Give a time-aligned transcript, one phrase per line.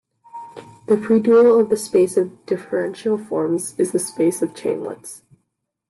[0.87, 5.21] The predual of the space of differential forms is the space of chainlets.